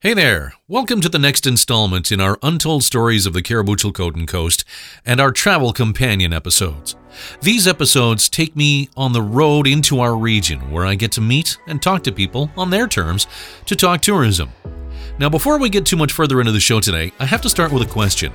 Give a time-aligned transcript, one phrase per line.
[0.00, 0.52] Hey there!
[0.68, 4.64] Welcome to the next installment in our Untold Stories of the Cariboo Chilcotin Coast
[5.04, 6.94] and our Travel Companion episodes.
[7.40, 11.58] These episodes take me on the road into our region where I get to meet
[11.66, 13.26] and talk to people on their terms
[13.66, 14.50] to talk tourism.
[15.18, 17.72] Now, before we get too much further into the show today, I have to start
[17.72, 18.32] with a question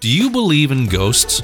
[0.00, 1.42] Do you believe in ghosts?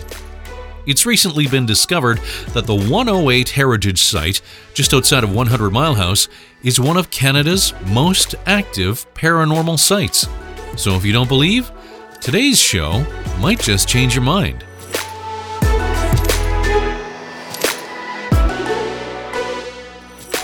[0.89, 2.19] It's recently been discovered
[2.55, 4.41] that the 108 Heritage Site,
[4.73, 6.29] just outside of 100 Mile House,
[6.63, 10.27] is one of Canada's most active paranormal sites.
[10.79, 11.71] So if you don't believe,
[12.23, 13.05] today's show
[13.39, 14.65] might just change your mind.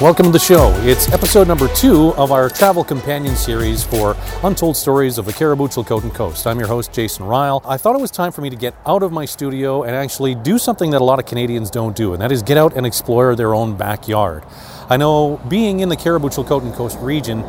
[0.00, 0.72] Welcome to the show.
[0.82, 5.68] It's episode number two of our travel companion series for Untold Stories of the Cariboo
[5.68, 6.48] Chilcotin Coast.
[6.48, 7.62] I'm your host, Jason Ryle.
[7.64, 10.34] I thought it was time for me to get out of my studio and actually
[10.34, 12.84] do something that a lot of Canadians don't do, and that is get out and
[12.84, 14.42] explore their own backyard.
[14.90, 17.44] I know being in the Cariboo Chilcotin Coast region,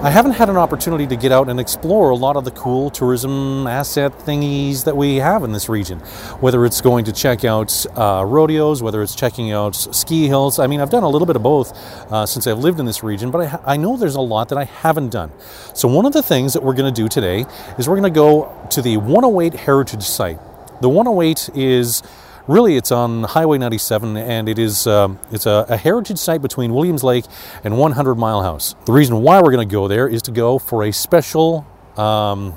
[0.00, 2.88] I haven't had an opportunity to get out and explore a lot of the cool
[2.88, 5.98] tourism asset thingies that we have in this region.
[6.38, 10.60] Whether it's going to check out uh, rodeos, whether it's checking out ski hills.
[10.60, 11.72] I mean, I've done a little bit of both
[12.12, 14.50] uh, since I've lived in this region, but I, ha- I know there's a lot
[14.50, 15.32] that I haven't done.
[15.74, 17.44] So, one of the things that we're going to do today
[17.76, 20.38] is we're going to go to the 108 Heritage Site.
[20.80, 22.04] The 108 is
[22.48, 26.74] really it's on Highway 97, and it is um, it's a, a, heritage site between
[26.74, 27.26] Williams Lake
[27.62, 28.74] and 100 Mile House.
[28.86, 31.66] The reason why we're going to go there is to go for a special.
[31.96, 32.52] Um,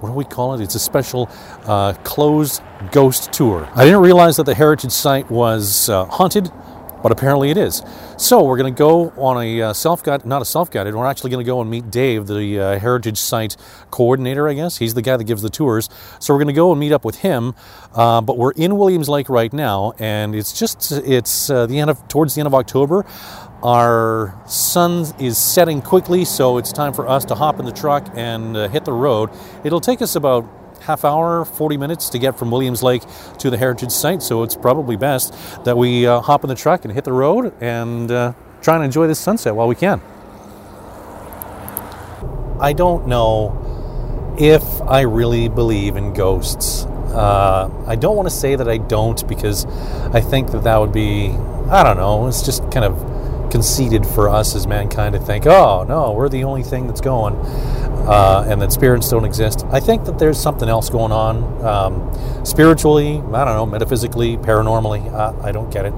[0.00, 0.60] what do we call it?
[0.60, 1.30] It's a special
[1.64, 2.60] uh, closed
[2.92, 3.66] ghost tour.
[3.74, 6.50] I didn't realize that the heritage site was uh, haunted
[7.06, 7.84] but apparently it is.
[8.16, 10.92] So we're going to go on a uh, self-guided, not a self-guided.
[10.92, 13.56] We're actually going to go and meet Dave, the uh, heritage site
[13.92, 14.48] coordinator.
[14.48, 15.88] I guess he's the guy that gives the tours.
[16.18, 17.54] So we're going to go and meet up with him.
[17.94, 21.90] Uh, but we're in Williams Lake right now, and it's just it's uh, the end
[21.90, 23.06] of towards the end of October.
[23.62, 28.04] Our sun is setting quickly, so it's time for us to hop in the truck
[28.16, 29.30] and uh, hit the road.
[29.62, 30.44] It'll take us about
[30.80, 33.02] half hour, 40 minutes to get from Williams Lake
[33.38, 34.22] to the heritage site.
[34.22, 37.52] So it's probably best that we uh, hop in the truck and hit the road
[37.60, 40.00] and uh, try and enjoy this sunset while we can.
[42.60, 46.84] I don't know if I really believe in ghosts.
[46.84, 49.64] Uh, I don't want to say that I don't because
[50.12, 51.30] I think that that would be,
[51.70, 53.15] I don't know, it's just kind of
[53.56, 57.34] conceited for us as mankind to think, oh, no, we're the only thing that's going,
[58.06, 59.64] uh, and that spirits don't exist.
[59.70, 65.10] I think that there's something else going on um, spiritually, I don't know, metaphysically, paranormally.
[65.10, 65.94] Uh, I don't get it.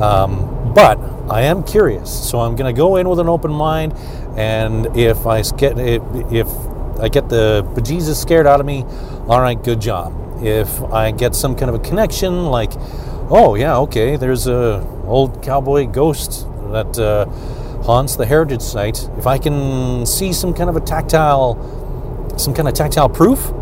[0.00, 0.96] Um, but
[1.28, 3.92] I am curious, so I'm going to go in with an open mind,
[4.36, 6.48] and if I get if,
[7.00, 8.84] I get the bejesus scared out of me,
[9.26, 10.14] all right, good job.
[10.40, 12.70] If I get some kind of a connection, like,
[13.28, 17.26] oh yeah, okay, there's a old cowboy ghost that uh,
[17.82, 21.56] haunts the heritage site, if I can see some kind of a tactile,
[22.38, 23.52] some kind of tactile proof,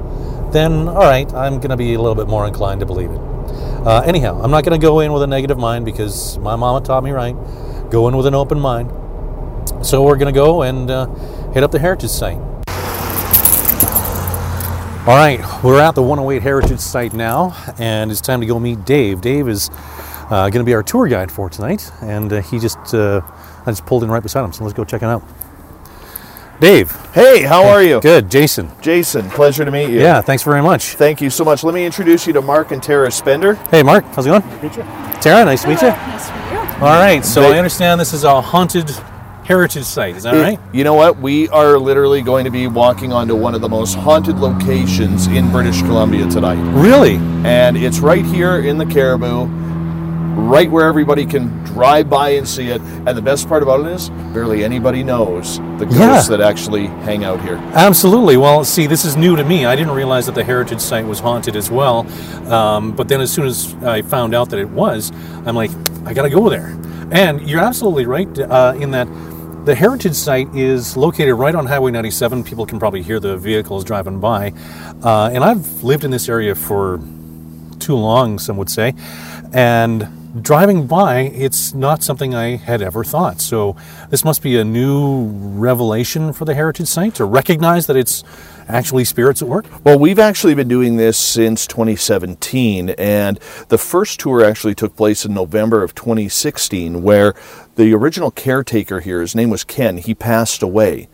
[0.52, 3.20] then all right, I'm going to be a little bit more inclined to believe it.
[3.86, 6.84] Uh, anyhow, I'm not going to go in with a negative mind because my mama
[6.84, 7.36] taught me right.
[7.90, 8.90] Go in with an open mind.
[9.84, 11.06] So we're going to go and uh,
[11.52, 12.38] hit up the heritage site.
[15.06, 18.86] All right, we're at the 108 Heritage Site now, and it's time to go meet
[18.86, 19.20] Dave.
[19.20, 19.68] Dave is
[20.30, 21.90] uh, going to be our tour guide for tonight.
[22.02, 23.20] And uh, he just, uh,
[23.66, 24.52] I just pulled in right beside him.
[24.52, 25.22] So let's go check him out.
[26.60, 26.92] Dave.
[27.12, 28.00] Hey, how are you?
[28.00, 28.30] Good.
[28.30, 28.70] Jason.
[28.80, 30.00] Jason, pleasure to meet you.
[30.00, 30.94] Yeah, thanks very much.
[30.94, 31.64] Thank you so much.
[31.64, 33.54] Let me introduce you to Mark and Tara Spender.
[33.70, 34.04] Hey, Mark.
[34.06, 34.62] How's it going?
[34.62, 34.82] Meet you.
[35.20, 35.88] Tara, nice to meet you.
[35.88, 36.58] Nice to meet you.
[36.84, 37.24] All right.
[37.24, 38.88] So they, I understand this is a haunted
[39.44, 40.16] heritage site.
[40.16, 40.60] Is that it, right?
[40.72, 41.18] You know what?
[41.18, 45.50] We are literally going to be walking onto one of the most haunted locations in
[45.50, 46.62] British Columbia tonight.
[46.72, 47.16] Really?
[47.44, 49.63] And it's right here in the Cariboo
[50.48, 52.80] right where everybody can drive by and see it.
[52.80, 56.22] And the best part about it is, barely anybody knows the ghosts yeah.
[56.36, 57.56] that actually hang out here.
[57.74, 58.36] Absolutely.
[58.36, 59.66] Well, see, this is new to me.
[59.66, 62.06] I didn't realize that the heritage site was haunted as well.
[62.52, 65.10] Um, but then, as soon as I found out that it was,
[65.46, 65.70] I'm like,
[66.04, 66.76] I got to go there.
[67.10, 69.08] And you're absolutely right uh, in that.
[69.64, 72.44] The heritage site is located right on Highway 97.
[72.44, 74.52] People can probably hear the vehicles driving by.
[75.02, 77.00] Uh, and I've lived in this area for
[77.78, 78.94] too long, some would say.
[79.54, 83.40] And driving by, it's not something I had ever thought.
[83.40, 83.76] So
[84.10, 88.24] this must be a new revelation for the heritage site to recognize that it's
[88.68, 89.66] actually spirits at work?
[89.84, 93.38] Well, we've actually been doing this since 2017, and
[93.68, 97.34] the first tour actually took place in November of 2016, where
[97.76, 101.08] the original caretaker here, his name was Ken, he passed away.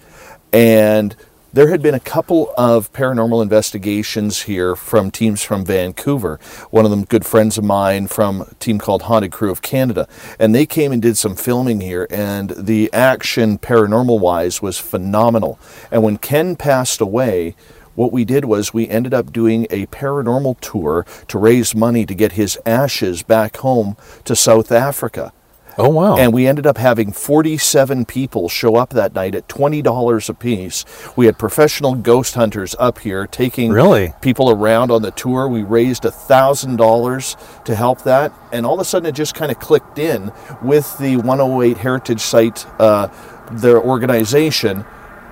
[0.53, 1.15] And
[1.52, 6.38] there had been a couple of paranormal investigations here from teams from Vancouver.
[6.70, 10.06] One of them, good friends of mine from a team called Haunted Crew of Canada.
[10.38, 15.58] And they came and did some filming here, and the action paranormal wise was phenomenal.
[15.91, 17.56] And when Ken passed away,
[17.97, 22.14] what we did was we ended up doing a paranormal tour to raise money to
[22.14, 25.32] get his ashes back home to South Africa.
[25.81, 26.17] Oh wow!
[26.17, 30.85] And we ended up having 47 people show up that night at $20 a piece.
[31.17, 34.12] We had professional ghost hunters up here taking Really?
[34.21, 35.49] people around on the tour.
[35.49, 38.32] We raised a $1,000 to help that.
[38.53, 40.32] And all of a sudden it just kind of clicked in
[40.62, 43.09] with the 108 Heritage Site, uh,
[43.50, 44.85] their organization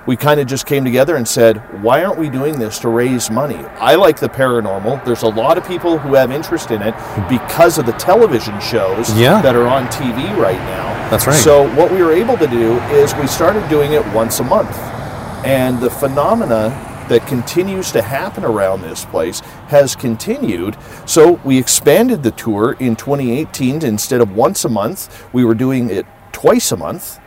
[0.08, 3.30] we kind of just came together and said, why aren't we doing this to raise
[3.30, 3.56] money?
[3.78, 5.04] I like the paranormal.
[5.04, 6.94] There's a lot of people who have interest in it
[7.28, 9.42] because of the television shows Yeah.
[9.42, 11.10] that are on TV right now.
[11.10, 11.36] That's right.
[11.36, 14.74] So what we were able to do is we started doing it once a month.
[15.44, 16.70] And the phenomena
[17.10, 20.78] that continues to happen around this place has continued.
[21.04, 25.90] So we expanded the tour in 2018 instead of once a month, we were doing
[25.90, 27.20] it twice a month.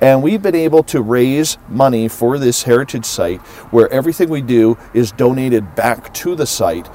[0.00, 3.40] And we've been able to raise money for this heritage site
[3.72, 6.88] where everything we do is donated back to the site.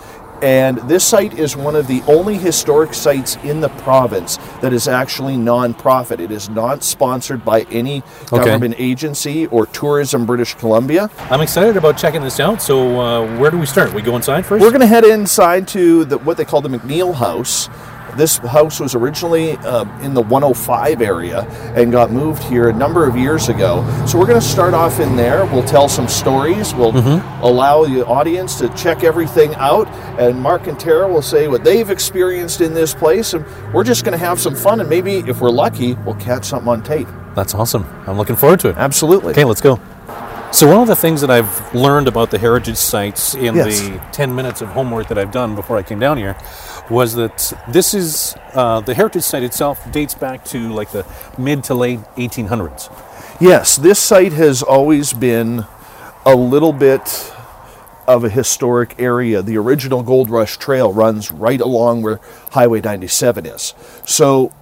[0.43, 4.87] And this site is one of the only historic sites in the province that is
[4.87, 6.19] actually non-profit.
[6.19, 8.01] It is not sponsored by any
[8.31, 8.43] Okay.
[8.45, 11.11] government agency or Tourism British Columbia.
[11.29, 12.59] I'm excited about checking this out.
[12.59, 13.93] So uh, where do we start?
[13.93, 14.63] We go inside first.
[14.63, 17.69] We're going to head inside to the, what they call the McNeil House.
[18.15, 21.41] This house was originally uh, in the 105 area
[21.75, 23.85] and got moved here a number of years ago.
[24.05, 25.45] So we're going to start off in there.
[25.45, 26.73] We'll tell some stories.
[26.73, 26.91] We'll
[27.41, 29.87] allow the audience to check everything out.
[30.19, 33.33] And Mark and Tara will say what they've experienced in this place.
[33.33, 34.81] And we're just going to have some fun.
[34.81, 37.07] And maybe if we're lucky, we'll catch something on tape.
[37.33, 37.85] That's awesome.
[38.07, 38.75] I'm looking forward to it.
[38.77, 39.31] Absolutely.
[39.31, 39.79] Okay, let's go.
[40.51, 43.79] So one of the things that I've learned about the heritage sites in Yes.
[43.79, 46.35] the 10 minutes of homework that I've done before I came down here
[46.91, 51.05] was that this is uh, the heritage site itself dates back to like the
[51.37, 52.91] mid to late 1800s.
[53.39, 55.65] Yes, this site has always been
[56.25, 57.33] a little bit
[58.07, 59.41] of a historic area.
[59.41, 62.19] The original Gold Rush Trail runs right along where
[62.51, 63.73] Highway 97 is.
[64.05, 64.53] So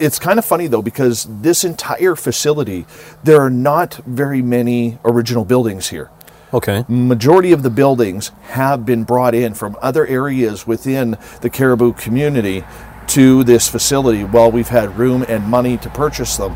[0.00, 2.86] it's kind of funny though because this entire facility,
[3.22, 6.10] there are not very many original buildings here
[6.52, 6.84] Okay.
[6.88, 12.64] majority of the buildings have been brought in from other areas within the Cariboo community
[13.08, 16.54] to this facility while we've had room and money to purchase them.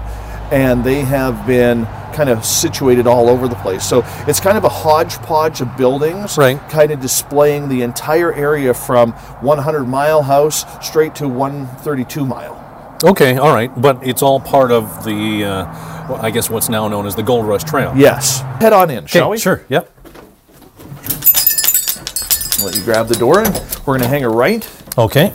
[0.51, 3.85] And they have been kind of situated all over the place.
[3.87, 6.61] So it's kind of a hodgepodge of buildings, Right.
[6.69, 12.62] kind of displaying the entire area from 100 Mile House straight to 132 Mile.
[13.05, 13.71] Okay, all right.
[13.81, 17.23] But it's all part of the, uh, well, I guess what's now known as the
[17.23, 17.93] Gold Rush Trail.
[17.97, 18.41] Yes.
[18.61, 19.39] Head on in, shall we?
[19.39, 19.65] sure.
[19.69, 19.91] Yep.
[22.65, 23.49] Let you grab the door and
[23.87, 24.69] we're going to hang a right.
[24.97, 25.33] Okay.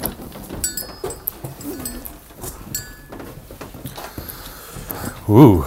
[5.30, 5.66] Ooh.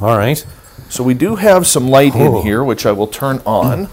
[0.00, 0.44] All right.
[0.88, 3.88] So we do have some light in here, which I will turn on.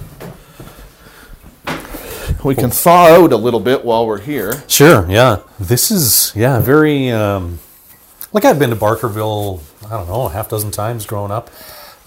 [2.47, 4.63] We can thaw out a little bit while we're here.
[4.67, 5.39] Sure, yeah.
[5.59, 7.59] This is, yeah, very, um,
[8.31, 11.49] like I've been to Barkerville, I don't know, a half dozen times growing up,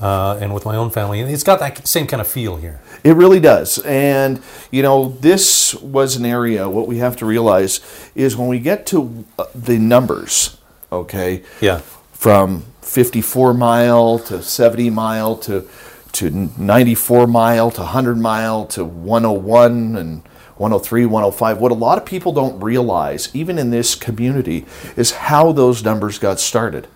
[0.00, 1.20] uh, and with my own family.
[1.20, 2.80] And it's got that same kind of feel here.
[3.04, 3.80] It really does.
[3.80, 4.40] And,
[4.70, 7.80] you know, this was an area, what we have to realize
[8.14, 10.56] is when we get to uh, the numbers,
[10.90, 11.80] okay, Yeah.
[12.12, 15.68] from 54 mile to 70 mile to
[16.12, 16.28] to
[16.58, 20.22] 94 mile to 100 mile to 101 and
[20.60, 25.52] 103 105 what a lot of people don't realize even in this community is how
[25.52, 26.86] those numbers got started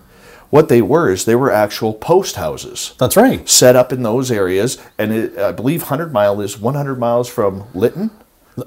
[0.51, 3.49] what they were is they were actual post houses That's right.
[3.49, 7.65] set up in those areas and it, i believe 100 mile is 100 miles from
[7.73, 8.11] lytton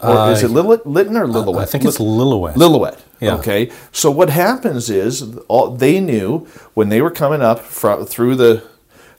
[0.01, 2.55] or uh, is it Lillet, lytton or lillooet I think it's Lillooet.
[2.55, 2.99] Lillooet.
[3.21, 3.35] Yeah.
[3.35, 3.71] Okay.
[3.93, 8.67] So what happens is all, they knew when they were coming up fro- through the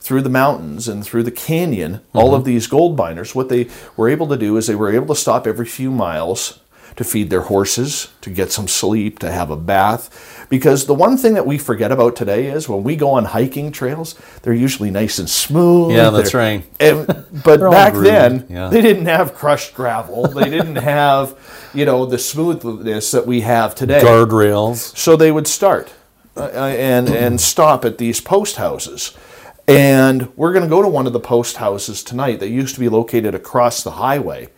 [0.01, 4.09] through the mountains and through the canyon, all of these gold miners, what they were
[4.09, 6.61] able to do is they were able to stop every few miles
[6.97, 10.47] to feed their horses, to get some sleep, to have a bath.
[10.49, 13.71] Because the one thing that we forget about today is when we go on hiking
[13.71, 15.93] trails, they're usually nice and smooth.
[15.95, 16.65] Yeah, that's They're- right.
[16.81, 17.07] and,
[17.45, 18.69] but back then, yeah.
[18.69, 20.27] they didn't have crushed gravel.
[20.27, 21.37] They didn't have,
[21.73, 24.01] you know, the smoothness that we have today.
[24.01, 24.97] Guardrails.
[24.97, 25.93] So they would start
[26.37, 29.13] uh, and and stop at these post houses.
[29.69, 32.81] And we're going to go to one of the post houses tonight that used to
[32.81, 34.49] be located across the highway.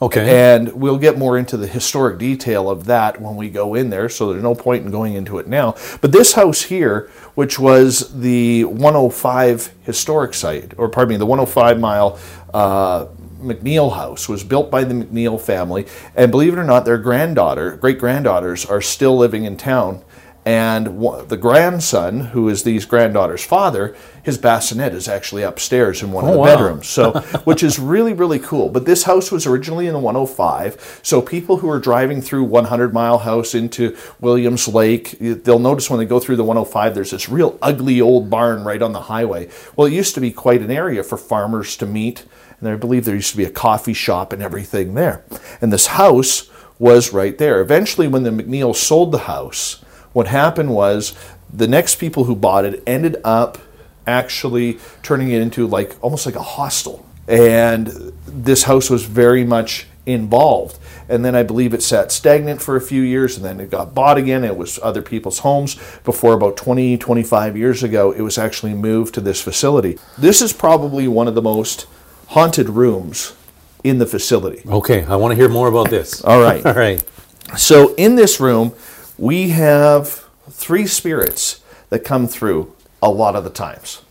[0.00, 0.54] Okay.
[0.54, 4.08] And we'll get more into the historic detail of that when we go in there,
[4.08, 5.76] so there's no point in going into it now.
[6.00, 11.78] But this house here, which was the 105 historic site, or pardon me, the 105
[11.78, 12.18] mile
[12.54, 13.06] uh,
[13.40, 15.86] McNeil house, was built by the McNeil family.
[16.16, 20.02] And believe it or not, their granddaughter, great granddaughters, are still living in town.
[20.44, 20.86] And
[21.28, 23.94] the grandson, who is these granddaughters' father,
[24.24, 26.46] his bassinet is actually upstairs in one of Oh, the wow.
[26.46, 26.88] bedrooms.
[26.88, 27.12] So,
[27.44, 28.68] which is really, really cool.
[28.68, 31.00] But this house was originally in the 105.
[31.04, 36.00] So, people who are driving through 100 Mile House into Williams Lake, they'll notice when
[36.00, 39.48] they go through the 105, there's this real ugly old barn right on the highway.
[39.76, 42.24] Well, it used to be quite an area for farmers to meet.
[42.60, 45.24] And I believe there used to be a coffee shop and everything there.
[45.60, 46.48] And this house
[46.80, 47.60] was right there.
[47.60, 49.81] Eventually, when the McNeils sold the house,
[50.12, 51.14] what happened was
[51.52, 53.58] the next people who bought it ended up
[54.06, 57.06] actually turning it into like almost like a hostel.
[57.28, 60.78] And this house was very much involved.
[61.08, 63.94] And then I believe it sat stagnant for a few years and then it got
[63.94, 64.44] bought again.
[64.44, 65.76] It was other people's homes.
[66.04, 69.98] Before about 20, 25 years ago, it was actually moved to this facility.
[70.18, 71.86] This is probably one of the most
[72.28, 73.34] haunted rooms
[73.84, 74.62] in the facility.
[74.66, 76.22] Okay, I want to hear more about this.
[76.24, 76.64] All right.
[76.66, 77.04] All right.
[77.56, 78.72] So in this room,
[79.22, 84.02] we have three spirits that come through a lot of the times.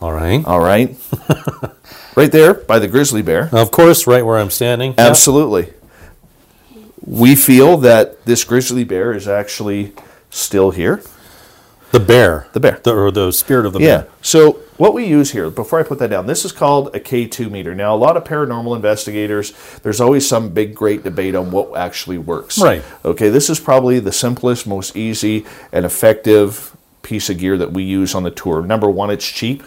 [0.00, 0.44] All right.
[0.44, 0.96] All right.
[2.16, 3.48] right there by the grizzly bear.
[3.50, 4.92] Of course, right where I'm standing.
[4.92, 5.08] Yeah.
[5.08, 5.72] Absolutely.
[7.04, 9.94] We feel that this grizzly bear is actually
[10.30, 11.02] still here.
[11.92, 12.46] The bear.
[12.52, 12.80] The bear.
[12.82, 13.96] The, or the spirit of the Yeah.
[13.98, 14.06] bear.
[14.22, 17.50] So what we use here, before I put that down, this is called a K2
[17.50, 17.74] meter.
[17.74, 22.18] Now, a lot of paranormal investigators, there's always some big, great debate on what actually
[22.18, 22.58] works.
[22.58, 22.82] Right.
[23.04, 27.82] Okay, this is probably the simplest, most easy, and effective piece of gear that we
[27.82, 28.62] use on the tour.
[28.62, 29.62] Number one, it's cheap.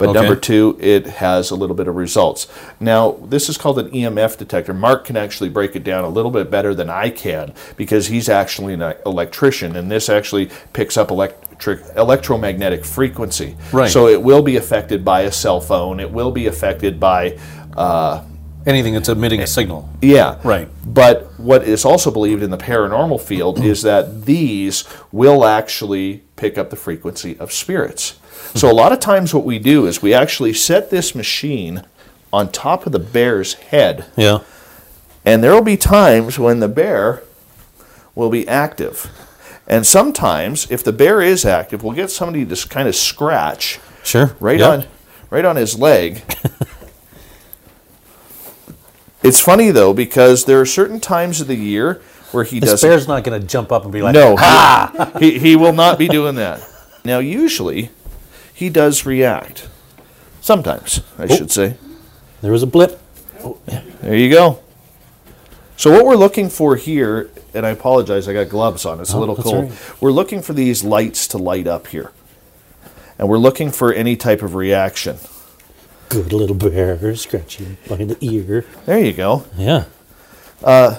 [0.00, 0.18] But Okay.
[0.18, 2.46] number two, it has a little bit of results.
[2.80, 4.72] Now, this is called an EMF detector.
[4.72, 8.26] Mark can actually break it down a little bit better than I can because he's
[8.30, 13.56] actually an electrician, and this actually picks up electric electromagnetic frequency.
[13.72, 13.90] Right.
[13.90, 16.00] So it will be affected by a cell phone.
[16.00, 17.36] It will be affected by
[17.76, 18.22] uh,
[18.66, 19.88] Anything that's emitting a signal.
[20.00, 20.38] yeah.
[20.44, 20.68] Right.
[20.84, 26.56] But what is also believed in the paranormal field is that these will actually pick
[26.56, 28.18] up the frequency of spirits.
[28.54, 31.82] So a lot of times what we do is we actually set this machine
[32.32, 34.38] on top of the bear's head, Yeah.
[35.24, 37.22] and there will be times when the bear
[38.14, 39.08] will be active.
[39.66, 44.34] And sometimes if the bear is active, we'll get somebody to kind of scratch Sure.
[44.40, 44.70] right Yep.
[44.70, 44.84] on
[45.30, 46.22] right on his leg.
[49.22, 52.00] it's funny though because there are certain times of the year
[52.32, 52.88] where he doesn't.
[52.88, 54.36] bear's not going to jump up and be like, no,
[55.18, 56.62] he, he he will not be doing that.
[57.04, 57.90] Now, usually,
[58.60, 59.66] he does react.
[60.42, 61.34] Sometimes, I Oh.
[61.34, 61.74] should say.
[62.42, 63.00] There was a blip.
[64.02, 64.58] There you go.
[65.78, 69.00] So what we're looking for here, and I apologize, I got gloves on.
[69.00, 69.64] It's a Oh, little cold.
[69.70, 69.72] right.
[70.00, 72.12] We're looking for these lights to light up here,
[73.18, 75.16] and we're looking for any type of reaction.
[76.10, 78.66] Good little bear scratching behind the ear.
[78.84, 79.44] There you go.
[79.56, 79.84] Yeah.
[80.62, 80.96] Uh,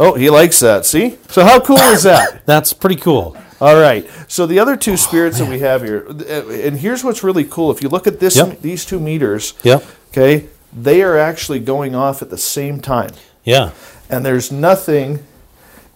[0.00, 0.86] oh, he likes that.
[0.86, 1.18] See?
[1.28, 2.40] So how cool is that?
[2.46, 3.36] That's pretty cool.
[3.60, 4.08] All right.
[4.28, 7.70] So the other two spirits that we have here, uh, and here's what's really cool.
[7.70, 8.60] If you look at this, Yep.
[8.62, 9.84] these two meters, Yep.
[10.12, 13.10] okay, they are actually going off at the same time,
[13.44, 13.70] Yeah.
[14.08, 15.20] and there's nothing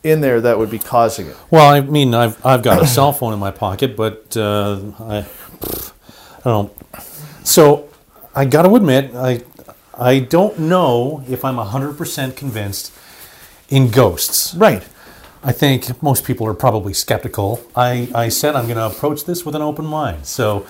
[0.03, 1.37] in there that would be causing it.
[1.51, 5.19] Well, I mean, I've, I've got a cell phone in my pocket, but uh, I,
[6.45, 6.73] I don't.
[7.45, 7.89] So
[8.35, 9.43] I got to admit, I,
[9.97, 12.91] I don't know if I'm 100% convinced
[13.69, 14.55] in ghosts.
[14.57, 14.83] Right.
[15.45, 17.61] I think most people are probably skeptical.
[17.75, 20.27] I, I said I'm going to approach this with an open mind.
[20.27, 20.67] So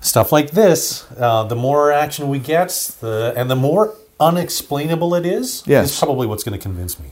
[0.00, 2.68] stuff like this, uh, the more action we get,
[3.00, 5.90] the and the more unexplainable it is, Yes.
[5.92, 7.10] is probably what's going to convince me.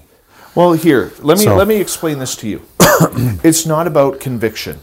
[0.54, 2.62] Well, here, let me So- let me explain this to you.
[3.42, 4.78] it's not about conviction.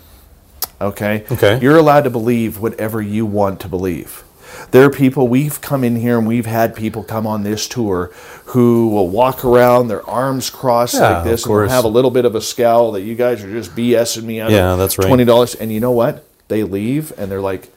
[0.81, 1.25] Okay?
[1.31, 1.59] Okay.
[1.61, 4.23] You're allowed to believe whatever you want to believe.
[4.71, 8.11] There are people we've come in here and we've had people come on this tour
[8.45, 12.25] who will walk around their arms crossed Yeah, like this and have a little bit
[12.25, 15.07] of a scowl that you guys are just BSing me out Yeah, of that's right.
[15.07, 15.55] twenty dollars.
[15.55, 16.25] And you know what?
[16.47, 17.69] They leave and they're like,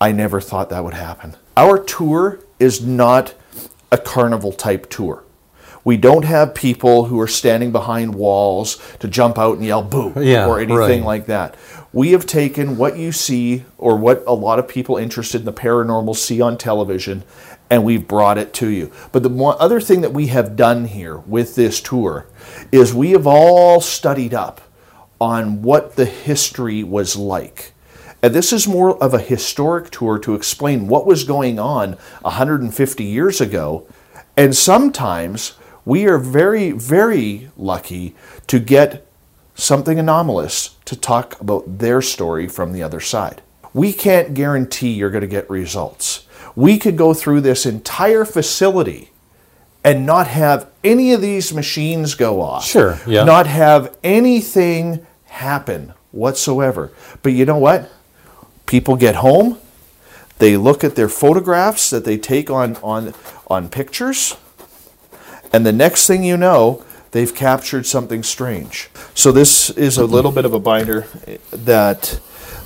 [0.00, 1.36] I never thought that would happen.
[1.56, 3.34] Our tour is not
[3.92, 5.22] a carnival type tour.
[5.84, 10.12] We don't have people who are standing behind walls to jump out and yell boo
[10.16, 11.02] Yeah, or anything right.
[11.02, 11.56] like that.
[11.94, 15.52] We have taken what you see or what a lot of people interested in the
[15.52, 17.22] paranormal see on television
[17.70, 18.90] and we've brought it to you.
[19.12, 22.26] But the one other thing that we have done here with this tour
[22.72, 24.60] is we have all studied up
[25.20, 27.72] on what the history was like.
[28.24, 33.04] And this is more of a historic tour to explain what was going on 150
[33.04, 33.86] years ago
[34.36, 38.16] And sometimes we are very, very lucky
[38.48, 39.06] to get
[39.54, 43.42] something anomalous to talk about their story from the other side.
[43.72, 46.26] We can't guarantee you're going to get results.
[46.54, 49.10] We could go through this entire facility
[49.82, 52.64] and not have any of these machines go off.
[52.64, 53.24] Sure, yeah.
[53.24, 56.92] Not have anything happen whatsoever.
[57.22, 57.90] But you know what?
[58.66, 59.58] People get home,
[60.38, 63.14] they look at their photographs that they take on on
[63.48, 64.36] on pictures,
[65.52, 66.82] and the next thing you know,
[67.14, 68.90] they've captured something strange.
[69.14, 71.06] So this is a little bit of a binder
[71.52, 72.20] that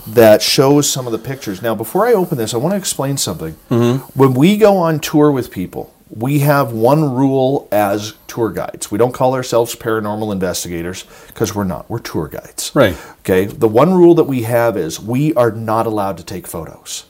[0.07, 1.61] that shows some of the pictures.
[1.61, 3.53] Now, before I open this, I want to explain something.
[3.71, 4.19] Mm-hmm.
[4.19, 8.91] When we go on tour with people, we have one rule as tour guides.
[8.91, 11.91] We don't call ourselves paranormal investigators because we're not.
[11.91, 12.73] We're tour guides.
[12.75, 12.97] Right.
[13.21, 13.45] Okay.
[13.45, 17.05] The one rule that we have is we are not allowed to take photos.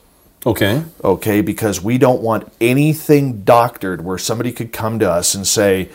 [0.44, 0.82] Okay.
[1.04, 5.88] Okay, because we don't want anything doctored where somebody could come to us and say,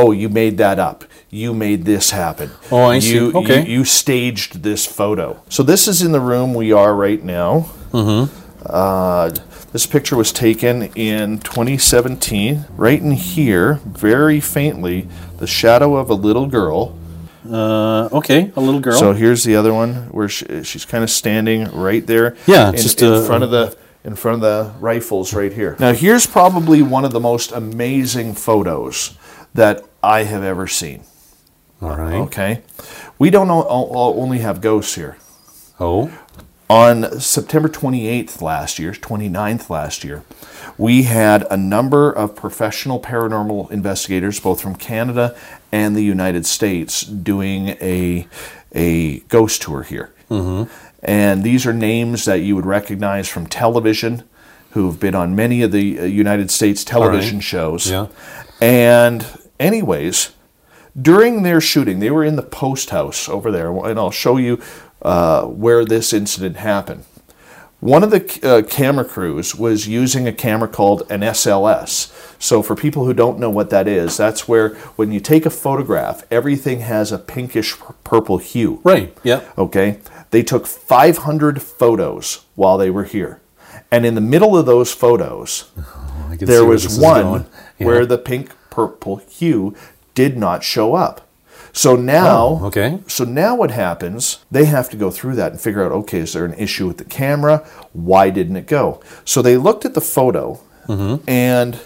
[0.00, 1.04] "Oh, you made that up.
[1.30, 2.50] You made this happen.
[2.72, 3.14] Oh, I see.
[3.14, 3.64] You, Okay.
[3.66, 7.66] you, you staged this photo." So this is in the room we are right now.
[7.92, 8.36] Mm-hmm.
[8.66, 9.30] Uh,
[9.72, 12.64] this picture was taken in 2017.
[12.76, 16.96] Right in here, very faintly, the shadow of a little girl.
[17.50, 18.98] Uh, okay, a little girl.
[18.98, 22.36] So here's the other one where she, she's kind of standing right there.
[22.46, 25.76] Yeah, in, just in a- front of the in front of the rifles right here.
[25.78, 29.14] Now here's probably one of the most amazing photos
[29.54, 31.04] that I have ever seen.
[31.82, 32.14] All right.
[32.14, 32.62] Okay,
[33.18, 35.16] we don't o- only have ghosts here.
[35.78, 36.10] Oh.
[36.68, 40.22] On September 28th last year, 29th last year,
[40.78, 45.36] we had a number of professional paranormal investigators, both from Canada
[45.72, 48.28] and the United States, doing a,
[48.72, 50.12] a ghost tour here.
[51.02, 54.22] And these are names that you would recognize from television,
[54.72, 57.90] who've been on many of the uh, United States television shows.
[57.90, 58.06] Yeah.
[58.60, 59.26] And,
[59.60, 60.32] anyways,
[61.00, 64.60] during their shooting, they were in the post house over there, and I'll show you
[65.02, 67.04] uh, where this incident happened.
[67.78, 72.12] One of the uh, camera crews was using a camera called an SLS.
[72.38, 75.50] So, for people who don't know what that is, that's where when you take a
[75.50, 77.74] photograph, everything has a pinkish
[78.04, 78.80] purple hue.
[78.84, 79.16] Right.
[79.22, 79.44] Yeah.
[79.56, 80.00] Okay?
[80.30, 83.40] They took 500 photos while they were here.
[83.90, 85.70] And in the middle of those photos,
[86.38, 87.46] see there was one.
[87.78, 87.86] Yeah.
[87.86, 88.52] where the pink
[88.86, 89.74] purple hue
[90.14, 91.26] did not show up.
[91.72, 92.98] So now, Oh, okay.
[93.06, 94.38] So now what happens?
[94.50, 96.98] They have to go through that and figure out, okay, is there an issue with
[96.98, 97.58] the camera?
[97.92, 99.00] Why didn't it go?
[99.24, 101.28] So they looked at the photo, Mm-hmm.
[101.30, 101.78] and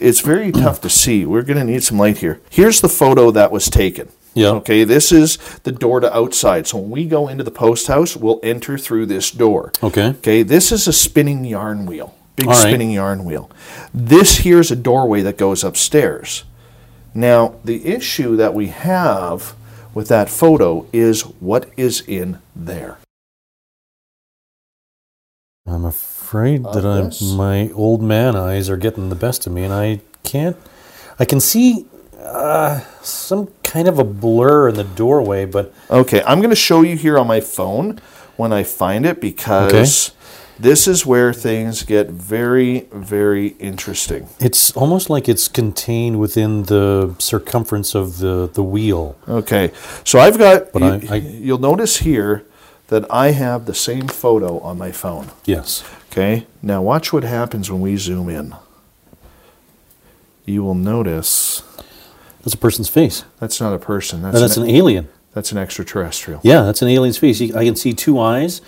[0.00, 1.24] it's very tough to see.
[1.24, 2.40] We're going to need some light here.
[2.50, 4.08] Here's the photo that was taken.
[4.34, 4.48] Yeah.
[4.50, 6.66] Okay, this is the door to outside.
[6.66, 9.72] So when we go into the post house, we'll enter through this door.
[9.82, 10.08] Okay.
[10.08, 12.56] Okay, this is a spinning yarn wheel, big right.
[12.56, 13.50] spinning yarn wheel.
[13.92, 16.44] This here's a doorway that goes upstairs.
[17.14, 19.54] Now, the issue that we have
[19.94, 22.98] with that photo is what is in there.
[25.66, 29.72] I'm afraid that I'm, my old man eyes are getting the best of me, and
[29.72, 30.56] I can't.
[31.18, 31.86] I can see
[32.18, 36.82] uh, some kind of a blur in the doorway, but Okay, I'm going to show
[36.82, 38.00] you here on my phone
[38.36, 40.12] when I find it because
[40.60, 44.28] this is where things get very, very interesting.
[44.38, 49.16] it's almost like it's contained within the circumference of the, the wheel.
[49.28, 49.72] Okay,
[50.04, 52.44] so I've got, But you, I- I- you'll notice here
[52.88, 55.30] that I have the same photo on my phone.
[55.44, 55.82] Yes.
[56.10, 58.54] Okay, now watch what happens when we zoom in.
[60.44, 61.62] You will notice
[62.42, 63.24] That's a person's face.
[63.38, 64.22] that's not a person.
[64.22, 65.08] That's, No, that's an, an alien.
[65.32, 66.40] that's an extraterrestrial.
[66.42, 67.40] Yeah, that's an alien's face.
[67.54, 68.60] I can see two eyes,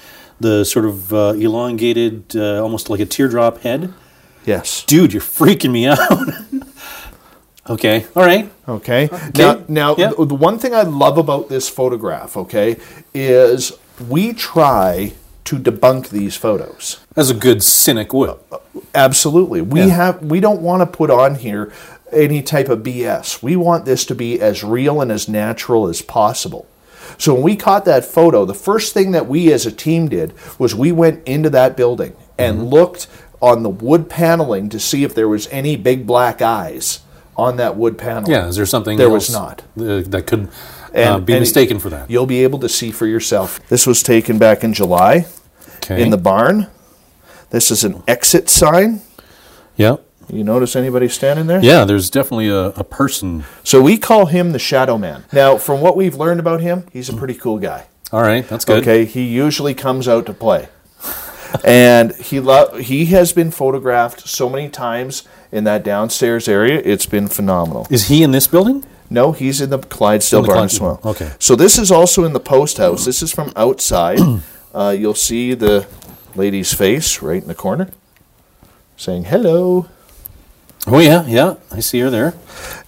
[0.43, 3.93] the sort of uh, elongated, uh, almost like a teardrop head.
[4.45, 4.85] Yes.
[4.85, 5.99] Dude, you're freaking me out.
[7.71, 8.51] okay, all right.
[8.69, 9.09] Okay.
[9.37, 10.11] Now, now Yeah.
[10.17, 12.77] the the one thing I love about this photograph, okay,
[13.15, 13.73] is
[14.09, 15.13] we try
[15.45, 16.99] to debunk these photos.
[17.17, 18.35] As a good cynic would.
[18.95, 19.61] Absolutely.
[19.61, 19.87] We Yeah.
[19.89, 21.73] have we don't want to put on here
[22.13, 23.43] any type of BS.
[23.43, 26.67] We want this to be as real and as natural as possible.
[27.19, 30.33] So when we caught that photo, the first thing that we as a team did
[30.59, 32.67] was we went into that building and Mm-hmm.
[32.69, 33.07] looked
[33.41, 37.01] on the wood paneling to see if there was any big black eyes
[37.37, 38.31] on that wood panel.
[38.31, 39.63] Yeah, is there something There was not.
[39.79, 40.49] uh, that could
[40.95, 42.11] uh, be and mistaken for that?
[42.11, 43.59] You'll be able to see for yourself.
[43.69, 45.27] This was taken back in July
[45.79, 46.01] Okay.
[46.03, 46.69] in the barn.
[47.51, 49.01] This is an exit sign.
[49.77, 49.97] yeah.
[50.29, 51.61] You notice anybody standing there?
[51.63, 53.45] Yeah, there's definitely a, a person.
[53.65, 55.25] So we call him the Shadow Man.
[55.33, 57.87] Now, from what we've learned about him, he's a pretty cool guy.
[58.13, 58.83] All right, that's good.
[58.83, 60.69] Okay, he usually comes out to play.
[61.65, 66.81] and he lo- he has been photographed so many times in that downstairs area.
[66.85, 67.87] It's been phenomenal.
[67.91, 68.85] Is he in this building?
[69.11, 71.33] No, he's in the Clydesdale In the Clyde- okay.
[71.39, 73.05] So this is also in the post house.
[73.05, 74.19] This is from outside.
[74.75, 75.87] uh, you'll see the
[76.35, 77.91] lady's face right in the corner,
[78.97, 79.89] saying hello.
[80.87, 81.55] Oh yeah, yeah.
[81.71, 82.35] I see her there.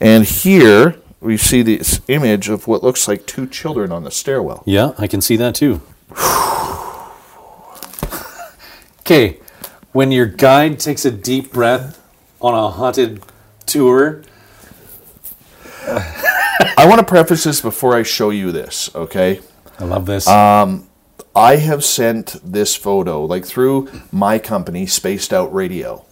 [0.00, 4.62] And here we see this image of what looks like two children on the stairwell.
[4.66, 5.80] Yeah, I can see that too.
[9.00, 9.38] Okay,
[9.92, 12.00] when your guide takes a deep breath
[12.40, 13.22] on a haunted
[13.66, 14.22] tour,
[15.86, 19.40] I want to preface this before I show you this, okay?
[19.78, 20.26] I love this.
[20.26, 20.88] Um,
[21.36, 26.06] I have sent this photo, like through my company, Spaced Out Radio.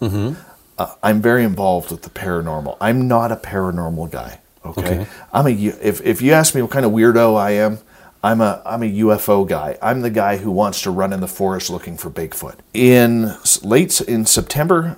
[0.77, 2.77] Uh, I'm very involved with the paranormal.
[2.81, 4.39] I'm not a paranormal guy.
[4.65, 5.07] Okay, Okay.
[5.31, 7.79] I'm a if if you ask me what kind of weirdo I am,
[8.23, 9.77] I'm a I'm a UFO guy.
[9.81, 12.55] I'm the guy who wants to run in the forest looking for Bigfoot.
[12.73, 14.95] In late in September,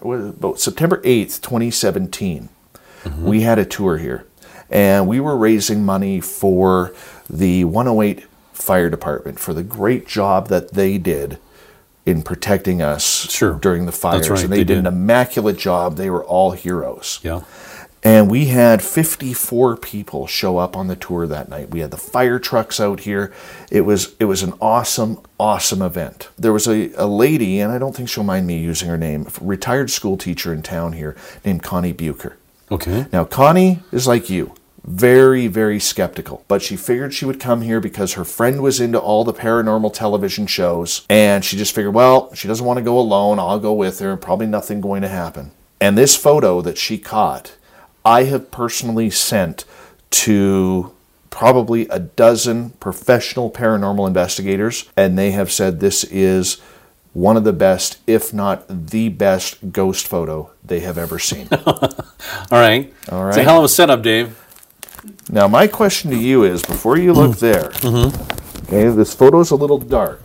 [0.58, 2.50] September 8th, 2017,
[3.20, 4.26] we had a tour here,
[4.70, 6.94] and we were raising money for
[7.30, 11.38] the 108 Fire Department for the great job that they did
[12.06, 13.54] in protecting us Sure.
[13.56, 14.30] during the fires.
[14.30, 15.96] right, and they, they did, an immaculate job.
[15.98, 17.20] They were all heroes.
[17.24, 17.42] yeah.
[18.04, 21.72] And we had 54 people show up on the tour that night.
[21.72, 23.34] We had the fire trucks out here.
[23.72, 26.30] It was it was an awesome, awesome event.
[26.38, 29.26] There was a, a lady, and I don't think she'll mind me using her name,
[29.26, 32.38] a retired school teacher in town here named Connie Bucher.
[32.70, 33.08] Okay.
[33.12, 34.54] Now, Connie is like you,
[34.86, 39.00] very, very skeptical, but she figured she would come here because her friend was into
[39.00, 43.00] all the paranormal television shows, and she just figured, well, she doesn't want to go
[43.00, 43.40] alone.
[43.40, 44.16] I'll go with her.
[44.16, 45.52] Probably nothing going to happen.
[45.82, 47.56] And this photo that she caught,
[48.06, 49.66] I have personally sent
[50.12, 50.94] to
[51.32, 56.62] probably a dozen professional paranormal investigators, and they have said this is
[57.14, 61.48] one of the best, if not the best, ghost photo they have ever seen.
[61.66, 61.80] All
[62.52, 62.94] right.
[63.12, 63.30] All right.
[63.30, 64.45] It's a hell of a setup, Dave.
[65.30, 69.78] Now, my question to you is before you look there, okay, this photo's a little
[69.80, 70.22] dark.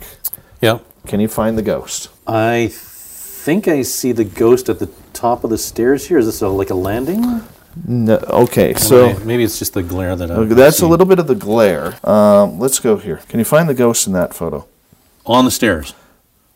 [0.61, 0.79] Yeah.
[1.07, 2.09] Can you find the ghost?
[2.27, 6.19] I think I see the ghost at the top of the stairs here.
[6.19, 7.41] Is this a, like a landing?
[7.87, 10.33] No, okay, so Maybe- maybe it's just the glare that I.
[10.35, 11.95] okay, that's a little bit of the glare.
[12.07, 13.21] Um, let's go here.
[13.29, 14.67] Can you find the ghost in that photo?
[15.25, 15.93] on the stairs.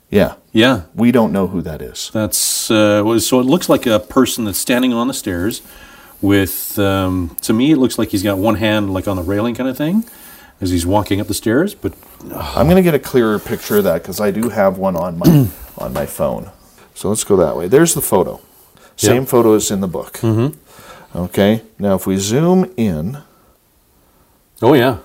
[0.10, 2.10] Yeah, Yeah, we don't know who that is.
[2.14, 3.40] that's uh, well, so.
[3.40, 5.62] It looks like a person that's standing on the stairs.
[6.22, 9.54] With um, to me, it looks like he's got one hand like on the railing
[9.56, 10.06] kind of thing,
[10.62, 11.76] as he's walking up the stairs.
[11.76, 11.94] But
[12.34, 15.18] I'm going to get a clearer picture of that because I do have one on
[15.20, 15.48] my
[15.78, 16.52] on my phone.
[16.94, 17.68] So let's go that way.
[17.68, 18.40] There's the photo.
[18.96, 19.28] Same Yep.
[19.30, 20.14] photo as in the book.
[20.20, 21.18] Mm-hmm.
[21.18, 21.62] Okay.
[21.78, 23.18] Now, if we zoom in,
[24.62, 25.00] oh yeah,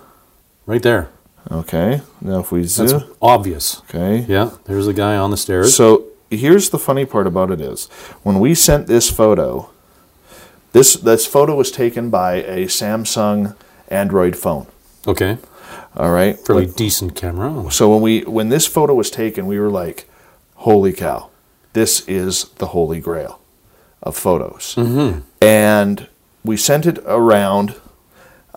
[0.66, 1.08] right there.
[1.50, 2.02] okay.
[2.20, 3.80] Now, if we zoom That's obvious.
[3.82, 4.24] okay.
[4.28, 5.74] Yeah, there's the guy on the stairs.
[5.74, 7.86] So here's the funny part about it is
[8.22, 9.69] when we sent this photo,
[10.72, 13.54] this this photo was taken by a Samsung
[13.88, 14.66] Android phone.
[15.06, 15.38] okay,
[15.96, 16.38] All right.
[16.38, 17.70] fairly decent camera.
[17.70, 20.08] So when we when this photo was taken, we were like,
[20.56, 21.28] "Holy cow,
[21.72, 23.40] this is the holy grail
[24.02, 25.20] of photos." Mm-hmm.
[25.42, 26.08] And
[26.44, 27.74] we sent it around.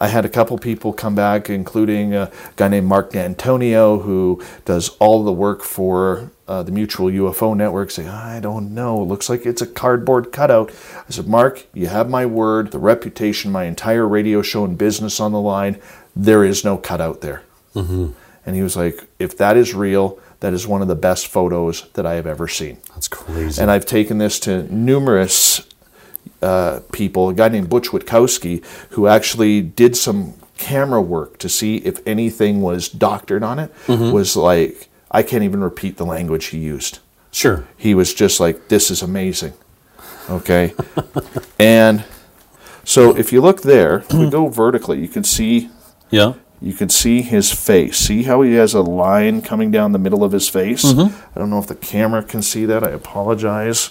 [0.04, 4.90] I had a couple people come back, including a guy named Mark D'Antonio, who does
[5.00, 9.30] all the work for uh, the Mutual UFO Network, say, I don't know, it looks
[9.30, 10.74] like it's a cardboard cutout.
[11.08, 15.22] I said, Mark, you have my word, the reputation, my entire radio show and business
[15.22, 15.80] on the line.
[16.14, 17.44] There is no cutout there.
[18.46, 21.88] And he was like, if that is real, that is one of the best photos
[21.94, 22.80] that I have ever seen.
[22.90, 23.62] That's crazy.
[23.62, 25.66] And I've taken this to numerous
[26.42, 27.30] uh, people.
[27.30, 32.62] A guy named Butch Witkowski, who actually did some camera work to see if anything
[32.62, 37.00] was doctored on it, was like, I can't even repeat the language he used.
[37.32, 37.68] sure.
[37.78, 39.54] He was just like, this is amazing.
[40.30, 40.74] Okay.
[41.60, 42.04] and
[42.84, 45.70] so if you look there, if we go vertically, you can see
[46.12, 46.34] Yeah.
[46.62, 47.98] you can see his face.
[47.98, 50.86] See how he has a line coming down the middle of his face?
[50.86, 52.84] I don't know if the camera can see that.
[52.84, 53.90] I apologize.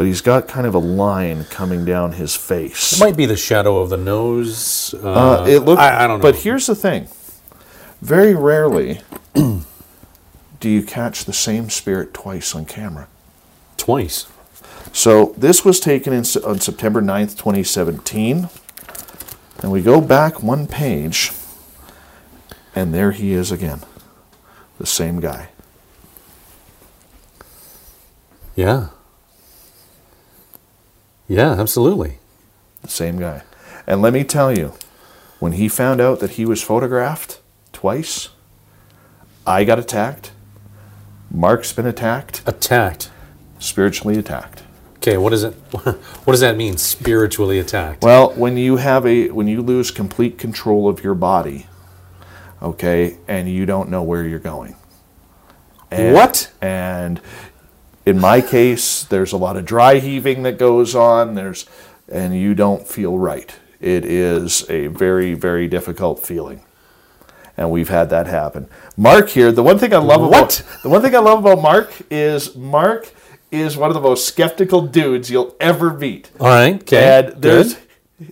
[0.00, 2.94] But he's got kind of a line coming down his face.
[2.94, 4.94] It Might be the shadow of the nose.
[4.94, 6.22] Uh, Uh, it looked, I, I don't know.
[6.22, 7.06] But here's the thing
[8.00, 9.02] very rarely
[9.34, 13.08] do you catch the same spirit twice on camera.
[13.76, 14.26] twice.
[14.90, 18.48] So this was taken in, on September 9th, 2017.
[19.62, 21.30] And we go back one page,
[22.74, 23.80] and there he is again.
[24.78, 25.50] The same guy.
[28.56, 28.88] Yeah.
[31.30, 32.18] Yeah, absolutely.
[32.82, 33.42] The same guy.
[33.86, 34.72] And let me tell you,
[35.38, 37.38] when he found out that he was photographed
[37.72, 38.30] twice,
[39.46, 40.32] I got attacked.
[41.30, 43.10] Mark's been attacked, Attacked.
[43.60, 44.64] spiritually attacked.
[44.96, 45.54] Okay, what is it?
[46.24, 46.76] What does that mean?
[46.76, 48.02] Spiritually attacked.
[48.02, 51.66] Well, when you have a when you lose complete control of your body,
[52.60, 54.74] okay, and you don't know where you're going.
[55.92, 56.50] And, What?
[56.60, 57.20] And
[58.06, 61.34] in my case, there's a lot of dry heaving that goes on.
[61.34, 61.66] There's
[62.10, 63.54] and you don't feel right.
[63.80, 66.62] It is a very very difficult feeling.
[67.56, 68.68] And we've had that happen.
[68.96, 70.28] Mark here, the one thing I love What?
[70.30, 73.12] about the one thing I love about Mark is Mark
[73.50, 76.30] is one of the most skeptical dudes you'll ever meet.
[76.40, 76.80] All right.
[76.80, 77.18] Okay.
[77.18, 77.76] And there's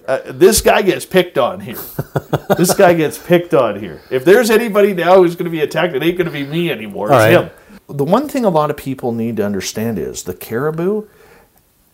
[0.07, 1.79] uh, this guy gets picked on here.
[2.57, 4.01] this guy gets picked on here.
[4.11, 6.71] If there's anybody now who's going to be attacked, it ain't going to be me
[6.71, 7.07] anymore.
[7.09, 7.31] It's All right.
[7.33, 7.51] him.
[7.89, 11.09] The one thing a lot of people need to understand is the Cariboo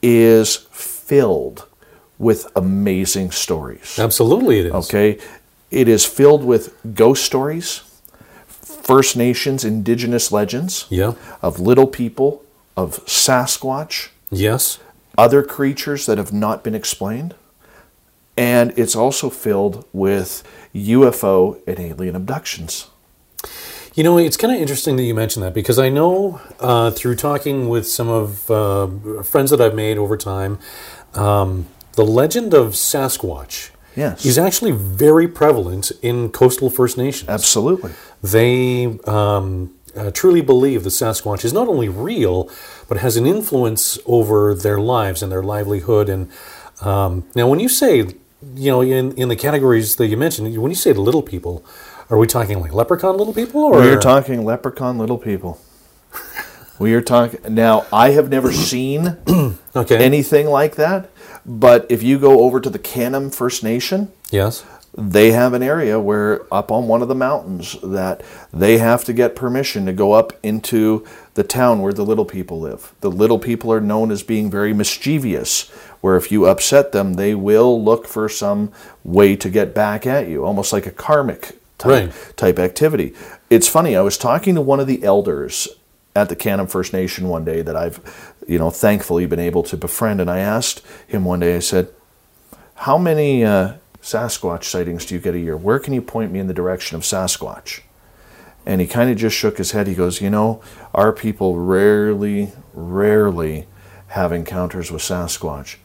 [0.03, 1.67] is filled
[2.19, 3.99] with amazing stories.
[3.99, 4.73] Absolutely, it is.
[4.73, 5.19] Okay,
[5.71, 7.83] it is filled with ghost stories,
[8.49, 11.15] First Nations, Indigenous legends Yeah.
[11.43, 12.43] of little people,
[12.77, 14.79] of Sasquatch, Yes.
[15.17, 17.35] other creatures that have not been explained.
[18.37, 20.43] And it's also filled with
[20.75, 22.89] UFO and alien abductions.
[23.95, 27.15] You know, it's kind of interesting that you mentioned that because I know uh, through
[27.15, 30.59] talking with some of uh, friends that I've made over time,
[31.15, 34.27] um, the legend of Sasquatch Yes.
[34.27, 37.29] is actually very prevalent in coastal First Nations.
[37.29, 37.93] Absolutely.
[38.21, 42.51] They um, uh, truly believe that Sasquatch is not only real,
[42.89, 46.09] but has an influence over their lives and their livelihood.
[46.09, 46.33] And
[46.81, 47.99] um, now, when you say,
[48.57, 51.65] you know, in, in the categories that you mentioned, when you say the little people,
[52.15, 55.61] are we talking like leprechaun little people, or We are talking leprechaun little people.
[56.77, 57.41] We are talking.
[57.55, 59.17] Now, I have never seen
[59.77, 59.97] okay?
[59.97, 61.09] anything like that,
[61.47, 64.65] but if you go over to the Canim First Nation, yes.
[64.93, 69.13] they have an area where up on one of the mountains that they have to
[69.13, 72.93] get permission to go up into the town where the little people live.
[73.03, 77.37] The little people are known as being very mischievous, where if you upset them, they
[77.37, 78.73] will look for some
[79.05, 82.37] way to get back at you, almost like a karmic type, Right.
[82.37, 83.15] type activity.
[83.51, 85.69] It's funny, I was talking to one of the elders
[86.17, 89.77] at the Canim First Nation one day that I've, you know, thankfully been able to
[89.77, 91.89] befriend, and I asked him one day, I said,
[92.77, 95.57] how many uh, Sasquatch sightings do you get a year?
[95.57, 97.81] Where can you point me in the direction of Sasquatch?
[98.67, 99.87] And he kind of just shook his head.
[99.87, 100.63] He goes, You know,
[100.95, 103.67] our people rarely, rarely
[104.09, 105.77] have encounters with Sasquatch.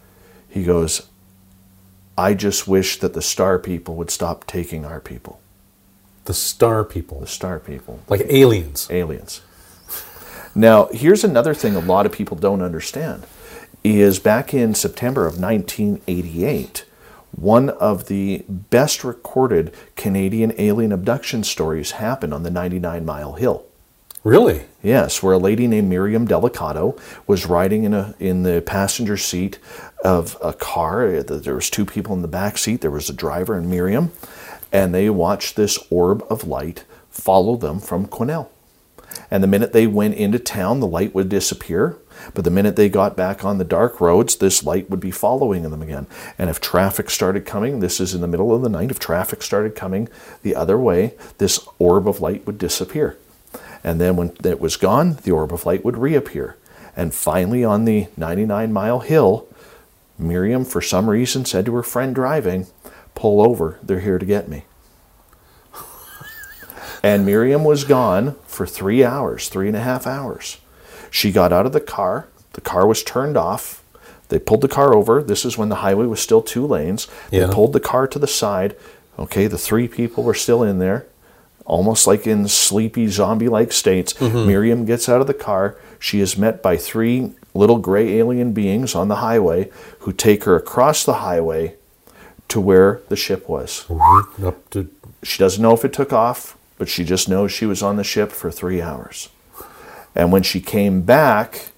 [0.48, 1.08] He goes,
[2.18, 5.40] I just wish that the star people would stop taking our people,
[6.30, 8.88] The star people, the star people, like aliens.
[8.92, 9.42] aliens.
[10.54, 13.26] Now, here's another thing a lot of people don't understand
[13.84, 16.86] is back in September of 1988,
[17.32, 23.66] one of the best recorded Canadian alien abduction stories happened on the 99 Mile Hill.
[24.24, 24.66] Really?
[24.84, 29.58] Yes, where a lady named Miriam Delicato was riding in a in the passenger seat
[30.04, 31.24] of a car.
[31.24, 32.82] There was two people in the back seat.
[32.82, 34.12] There was a driver and Miriam,
[34.72, 38.50] and they watched this orb of light follow them from Quesnel.
[39.32, 41.98] And the minute they went into town, the light would disappear.
[42.34, 45.64] But the minute they got back on the dark roads, this light would be following
[45.64, 46.06] them again.
[46.38, 49.42] And if traffic started coming, this is in the middle of the night, if traffic
[49.42, 50.10] started coming
[50.44, 53.18] the other way, this orb of light would disappear.
[53.84, 56.58] And then when it was gone, the orb of light would reappear.
[56.96, 59.48] And finally, on the 99 mile hill,
[60.18, 62.68] Miriam, for some reason, said to her friend driving,
[63.20, 64.64] Pull over, they're here to get me.
[67.04, 70.60] And Miriam was gone for three hours, three and a half hours.
[71.12, 72.30] She got out of the car.
[72.54, 73.84] The car was turned off.
[74.30, 75.22] They pulled the car over.
[75.22, 77.10] This is when the highway was still two lanes.
[77.30, 77.50] They Yeah.
[77.52, 78.78] pulled the car to the side.
[79.18, 81.06] Okay, the three people were still in there,
[81.66, 84.14] almost like in sleepy zombie like states.
[84.14, 84.48] Mm-hmm.
[84.48, 85.76] Miriam gets out of the car.
[86.00, 90.56] She is met by three little gray alien beings on the highway who take her
[90.56, 91.76] across the highway
[92.50, 93.86] to where the ship was.
[94.44, 94.90] Up to
[95.24, 98.04] She doesn't know if it took off, but she just knows she was on the
[98.04, 99.30] ship for three hours.
[100.16, 101.72] And when she came back,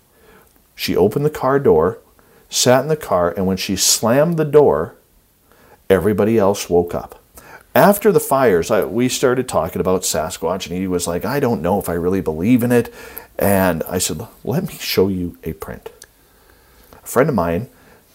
[0.76, 2.00] she opened the car door,
[2.50, 4.96] sat in the car, and when she slammed the door,
[5.90, 7.20] everybody else woke up.
[7.74, 11.62] After the fires, I, we started talking about Sasquatch, and he was like, I don't
[11.62, 12.94] know if I really believe in it.
[13.40, 15.90] And I said, Let me show you a print.
[16.94, 17.70] A friend of mine,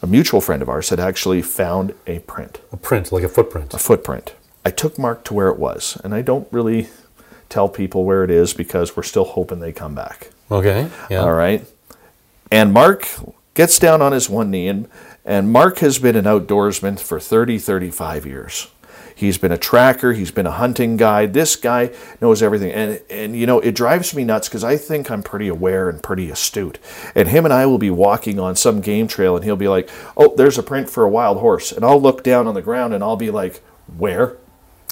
[0.07, 3.75] a mutual friend of ours, had actually found a print a print, like a footprint.
[3.75, 4.35] a footprint.
[4.65, 6.89] I took Mark to where it was, and I don't really
[7.49, 10.31] tell people where it is because we're still hoping they come back.
[10.51, 10.89] Okay.
[11.11, 11.21] Yeah.
[11.21, 11.65] All right.
[12.51, 13.09] And Mark
[13.55, 14.89] gets down on his one knee, and,
[15.25, 18.69] and Mark has been an outdoorsman for 30, 35 years.
[19.17, 20.13] He's been a tracker.
[20.13, 21.33] He's been a hunting guide.
[21.33, 22.71] This guy knows everything.
[22.71, 26.03] And, and you know, it drives me nuts because I think I'm pretty aware and
[26.03, 26.79] pretty astute.
[27.15, 29.89] And him and I will be walking on some game trail and he'll be like,
[30.19, 31.73] oh, there's a print for a wild horse.
[31.73, 33.63] And I'll look down on the ground and I'll be like,
[33.97, 34.37] where?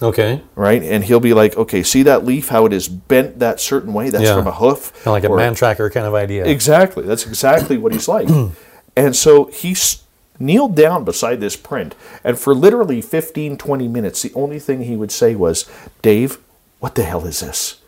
[0.00, 0.40] Okay.
[0.54, 0.82] Right?
[0.82, 4.08] And he'll be like, okay, see that leaf, how it is bent that certain way?
[4.08, 4.36] That's Yeah.
[4.38, 4.90] from a hoof.
[5.04, 6.46] Kind of like a man tracker kind of idea.
[6.46, 7.04] Exactly.
[7.04, 8.28] That's exactly what he's like.
[8.96, 10.03] and so he's
[10.38, 14.96] kneeled down beside this print, and for literally 15, 20 minutes, the only thing he
[14.96, 15.70] would say was,
[16.02, 16.38] Dave,
[16.80, 17.80] what the hell is this?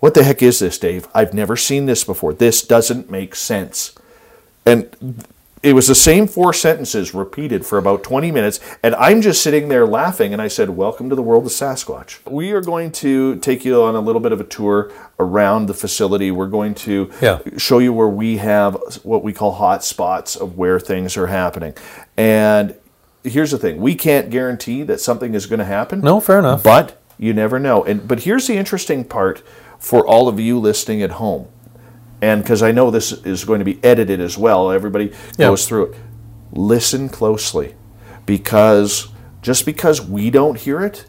[0.00, 1.06] What the heck is this, Dave?
[1.14, 2.34] I've never seen this before.
[2.34, 3.94] This doesn't make sense.
[4.66, 5.24] And
[5.62, 9.68] it was the same four sentences repeated for about 20 minutes, and I'm just sitting
[9.68, 10.32] there laughing.
[10.32, 12.18] And I said, Welcome to the world of Sasquatch.
[12.28, 15.74] We are going to take you on a little bit of a tour around the
[15.74, 16.30] facility.
[16.32, 17.38] We're going to Yeah.
[17.58, 21.74] show you where we have what we call hot spots of where things are happening.
[22.16, 22.74] And
[23.22, 26.00] here's the thing we can't guarantee that something is going to happen.
[26.00, 26.64] No, fair enough.
[26.64, 27.84] But you never know.
[27.84, 29.42] And but here's the interesting part
[29.78, 31.46] for all of you listening at home.
[32.22, 35.48] And because I know this is going to be edited as well, everybody Yeah.
[35.48, 35.94] goes through it.
[36.52, 37.74] Listen closely
[38.24, 39.08] because
[39.42, 41.06] just because we don't hear it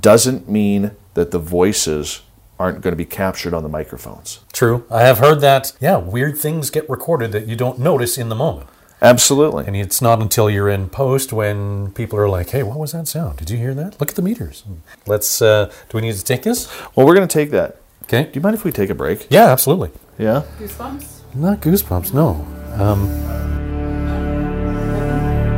[0.00, 2.20] doesn't mean that the voices
[2.58, 4.40] aren't going to be captured on the microphones.
[4.52, 4.84] True.
[4.90, 8.34] I have heard that, yeah, weird things get recorded that you don't notice in the
[8.34, 8.68] moment.
[9.02, 9.64] Absolutely.
[9.66, 13.06] And it's not until you're in post when people are like, hey, what was that
[13.08, 13.36] sound?
[13.38, 14.00] Did you hear that?
[14.00, 14.64] Look at the meters.
[15.06, 16.66] Let's, uh, do we need to take this?
[16.94, 17.76] Well, we're going to take that.
[18.04, 18.24] Okay.
[18.24, 19.26] Do you mind if we take a break?
[19.30, 19.90] Yeah, absolutely.
[20.18, 20.42] Yeah?
[20.58, 21.34] Goosebumps?
[21.34, 22.46] Not goosebumps, no.
[22.82, 23.06] Um,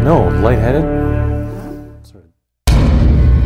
[0.05, 0.85] no, lightheaded.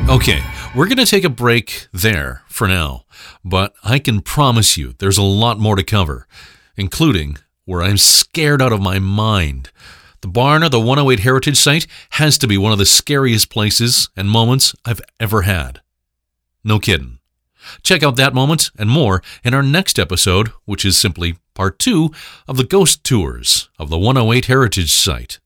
[0.09, 0.43] Okay,
[0.75, 3.05] we're going to take a break there for now,
[3.45, 6.27] but I can promise you there's a lot more to cover,
[6.77, 9.71] including where I'm scared out of my mind.
[10.23, 14.09] The barn of the 108 Heritage Site has to be one of the scariest places
[14.17, 15.81] and moments I've ever had.
[16.63, 17.19] No kidding.
[17.83, 22.11] Check out that moment and more in our next episode, which is simply part two
[22.49, 25.39] of the ghost tours of the 108 Heritage Site.